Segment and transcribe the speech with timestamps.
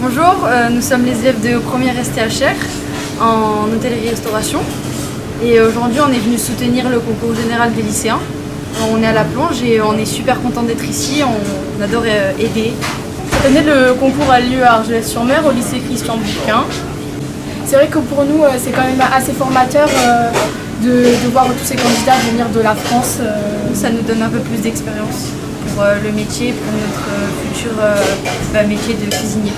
[0.00, 2.54] Bonjour, euh, nous sommes les élèves de première STHR
[3.20, 4.60] en hôtellerie-restauration
[5.42, 8.20] et aujourd'hui on est venu soutenir le concours général des lycéens.
[8.76, 12.04] Euh, on est à la plonge et on est super content d'être ici, on adore
[12.06, 12.74] euh, aider.
[13.32, 16.62] Cette année le concours a lieu à Argelès-sur-Mer au lycée Christian Bouquin.
[17.66, 19.88] C'est vrai que pour nous euh, c'est quand même assez formateur
[20.84, 23.18] de, voir tous ces candidats venir de la France.
[23.74, 25.32] Ça nous donne un peu plus d'expérience
[25.74, 27.72] pour le métier, pour notre futur
[28.52, 29.52] bah, métier de cuisinier.